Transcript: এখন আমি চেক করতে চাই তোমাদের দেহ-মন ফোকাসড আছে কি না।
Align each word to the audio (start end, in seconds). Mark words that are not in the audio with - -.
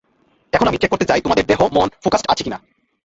এখন 0.53 0.67
আমি 0.67 0.77
চেক 0.77 0.89
করতে 0.91 1.05
চাই 1.05 1.21
তোমাদের 1.21 1.45
দেহ-মন 1.45 1.87
ফোকাসড 2.03 2.27
আছে 2.29 2.43
কি 2.43 2.49
না। 2.49 2.57